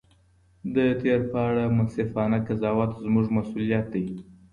د 0.75 0.77
تېر 1.01 1.19
په 1.31 1.37
اړه 1.49 1.63
منصفانه 1.77 2.37
قضاوت 2.47 2.91
زموږ 3.05 3.25
مسؤلیت 3.37 3.85
دی. 3.93 4.05